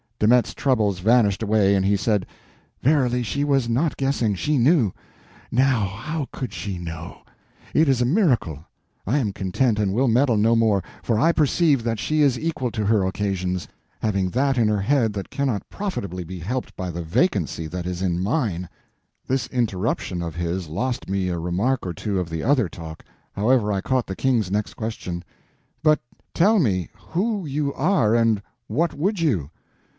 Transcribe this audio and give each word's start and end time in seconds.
De 0.17 0.27
Metz's 0.27 0.53
troubles 0.55 0.99
vanished 0.99 1.41
away, 1.41 1.75
and 1.75 1.83
he 1.83 1.95
said: 1.95 2.25
"Verily, 2.81 3.21
she 3.23 3.43
was 3.43 3.67
not 3.69 3.97
guessing, 3.97 4.33
she 4.35 4.57
knew. 4.57 4.91
Now, 5.51 5.85
how 5.87 6.27
could 6.31 6.53
she 6.53 6.77
know? 6.77 7.19
It 7.73 7.89
is 7.89 8.01
a 8.01 8.05
miracle. 8.05 8.65
I 9.05 9.17
am 9.17 9.31
content, 9.31 9.79
and 9.79 9.93
will 9.93 10.07
meddle 10.07 10.37
no 10.37 10.55
more, 10.55 10.83
for 11.01 11.19
I 11.19 11.31
perceive 11.31 11.83
that 11.83 11.97
she 11.99 12.21
is 12.21 12.37
equal 12.37 12.69
to 12.71 12.85
her 12.85 13.03
occasions, 13.03 13.67
having 13.99 14.29
that 14.29 14.57
in 14.59 14.67
her 14.67 14.81
head 14.81 15.13
that 15.13 15.31
cannot 15.31 15.67
profitably 15.69 16.23
be 16.23 16.39
helped 16.39 16.75
by 16.75 16.91
the 16.91 17.03
vacancy 17.03 17.65
that 17.67 17.87
is 17.87 18.03
in 18.03 18.19
mine." 18.21 18.69
This 19.27 19.47
interruption 19.47 20.21
of 20.21 20.35
his 20.35 20.67
lost 20.67 21.09
me 21.09 21.29
a 21.29 21.39
remark 21.39 21.85
or 21.85 21.93
two 21.93 22.19
of 22.19 22.29
the 22.29 22.43
other 22.43 22.69
talk; 22.69 23.03
however, 23.33 23.71
I 23.71 23.81
caught 23.81 24.05
the 24.05 24.15
King's 24.15 24.51
next 24.51 24.75
question: 24.75 25.23
"But 25.83 25.99
tell 26.33 26.59
me 26.59 26.89
who 26.95 27.45
you 27.47 27.71
are, 27.73 28.13
and 28.15 28.41
what 28.67 28.93
would 28.95 29.19
you?" 29.19 29.49